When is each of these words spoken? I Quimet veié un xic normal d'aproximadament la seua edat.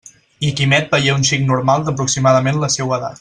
I 0.47 0.49
Quimet 0.59 0.89
veié 0.95 1.11
un 1.17 1.27
xic 1.31 1.45
normal 1.51 1.87
d'aproximadament 1.91 2.63
la 2.65 2.75
seua 2.79 2.99
edat. 2.99 3.09